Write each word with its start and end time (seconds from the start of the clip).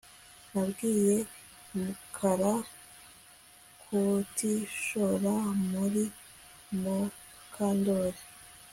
Nabwiye 0.51 1.15
Mukara 1.77 2.53
kutishora 3.81 5.33
muri 5.71 6.03
Mukandoli 6.81 8.19